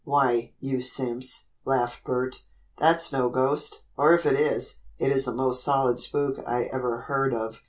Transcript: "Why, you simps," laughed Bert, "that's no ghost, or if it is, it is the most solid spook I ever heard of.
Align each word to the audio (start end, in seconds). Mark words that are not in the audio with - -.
"Why, 0.03 0.53
you 0.59 0.81
simps," 0.81 1.49
laughed 1.63 2.05
Bert, 2.05 2.41
"that's 2.77 3.11
no 3.13 3.29
ghost, 3.29 3.83
or 3.95 4.15
if 4.15 4.25
it 4.25 4.33
is, 4.33 4.79
it 4.97 5.11
is 5.11 5.25
the 5.25 5.31
most 5.31 5.63
solid 5.63 5.99
spook 5.99 6.39
I 6.43 6.63
ever 6.73 7.01
heard 7.01 7.35
of. 7.35 7.59